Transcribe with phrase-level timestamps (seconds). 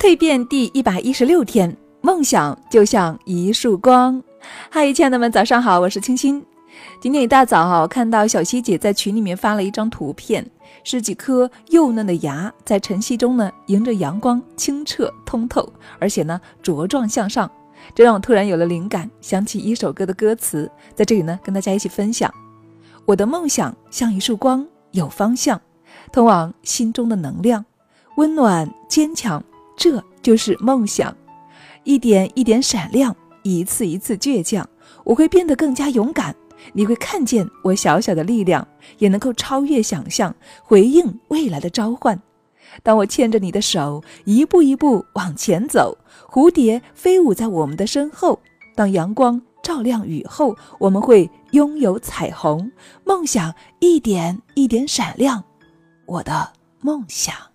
[0.00, 4.22] 蜕变第一百一十六天，梦想就像一束光。
[4.70, 6.42] 嗨，亲爱的们，早上好，我是清新。
[7.02, 10.50] 今天一大早哈，我看到小希姐在群里面发了一张图片，
[10.84, 17.50] 是几颗幼嫩的芽在晨曦中呢，迎着阳光清澈通透，而且呢茁壮向上。
[17.94, 22.32] 这让我突然有了灵感，想起一首歌的歌词，在这里呢跟大家一起分享。
[23.04, 25.60] 我的梦想像一束光，有方向，
[26.10, 27.62] 通往心中的能量，
[28.16, 29.44] 温暖坚强。
[29.80, 31.16] 这就是梦想，
[31.84, 34.68] 一点一点闪亮，一次一次倔强。
[35.04, 36.36] 我会变得更加勇敢，
[36.74, 42.20] 你会看见我小小的力量，也能够超越想象，回应未来的召唤。
[42.82, 45.96] 当我牵着你的手，一步一步往前走，
[46.28, 48.38] 蝴蝶飞舞在我们的身后。
[48.76, 52.70] 当阳光照亮雨后，我们会拥有彩虹。
[53.06, 55.42] 梦想一点一点闪亮，
[56.04, 56.52] 我的
[56.82, 57.49] 梦想。